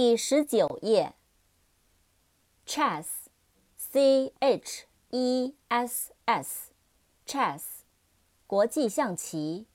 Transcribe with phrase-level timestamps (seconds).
[0.00, 1.16] 第十九页。
[2.64, 7.62] chess，c h e s s，chess，
[8.46, 9.66] 国际象棋。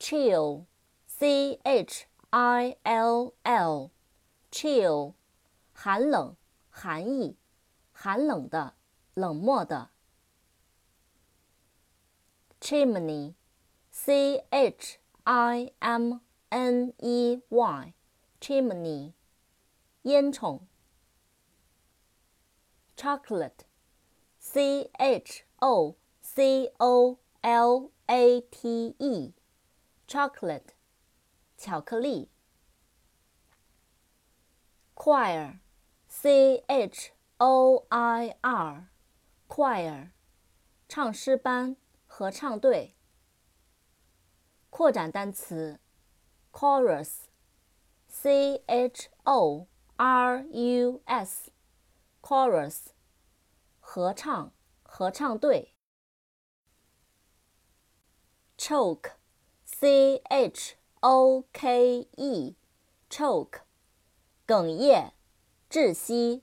[0.00, 5.14] chill，c h i l l，chill，
[5.72, 6.34] 寒冷，
[6.68, 7.36] 寒意，
[7.92, 8.74] 寒冷的，
[9.14, 9.90] 冷漠的。
[12.60, 17.94] chimney，c h i m n e y
[18.39, 19.13] y，chimney，
[20.03, 20.61] 烟囱。
[22.95, 23.65] chocolate,
[24.39, 29.33] c h o c o l a t e,
[30.07, 30.73] chocolate,
[31.57, 32.29] 巧克力。
[34.95, 35.59] choir,
[36.07, 38.89] c h o i r,
[39.49, 40.11] choir,
[40.87, 41.75] 唱诗班、
[42.07, 42.95] 合唱队。
[44.69, 45.79] 扩展单词，
[46.51, 47.25] chorus,
[48.22, 51.50] C h o r u s,
[52.20, 52.88] chorus,
[53.80, 55.74] 合唱，合唱队。
[58.58, 59.12] choke,
[59.64, 62.56] c h o k e,
[63.08, 63.60] choke,
[64.46, 65.12] 哽咽，
[65.70, 66.42] 窒息。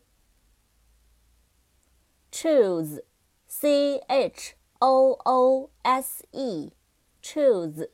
[2.31, 3.03] choose,
[3.45, 6.71] c h o o s e,
[7.21, 7.91] choose,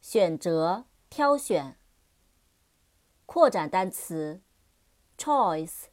[0.00, 1.81] 选择，挑选。
[3.32, 4.42] 扩展单词
[5.16, 5.84] ，choice,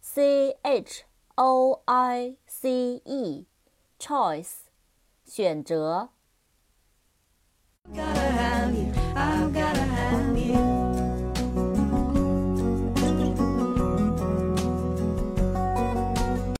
[0.00, 1.04] c h
[1.36, 3.46] o i c e,
[4.00, 4.62] choice,
[5.24, 6.08] 选择。